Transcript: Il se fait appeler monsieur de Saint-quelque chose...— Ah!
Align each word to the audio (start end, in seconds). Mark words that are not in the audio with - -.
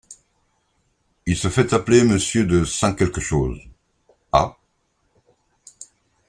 Il 1.27 1.37
se 1.37 1.47
fait 1.49 1.75
appeler 1.75 2.03
monsieur 2.03 2.43
de 2.47 2.65
Saint-quelque 2.65 3.21
chose...— 3.21 3.61
Ah! 4.31 4.57